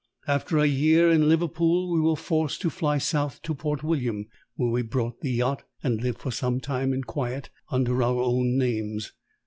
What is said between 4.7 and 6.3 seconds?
we brought the yacht and lived